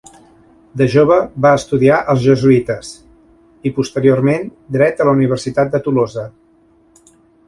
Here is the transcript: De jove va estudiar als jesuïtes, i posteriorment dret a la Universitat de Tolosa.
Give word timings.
De 0.81 0.85
jove 0.93 1.17
va 1.45 1.51
estudiar 1.57 1.99
als 2.13 2.23
jesuïtes, 2.29 2.89
i 3.71 3.75
posteriorment 3.75 4.47
dret 4.79 5.05
a 5.05 5.07
la 5.11 5.13
Universitat 5.21 5.71
de 5.77 5.83
Tolosa. 5.89 6.25